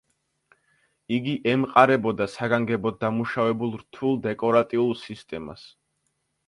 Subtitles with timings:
[1.17, 5.73] იგი ემყარებოდა საგანგებოდ დამუშავებულ რთულ დეკორატიულ სისტემას.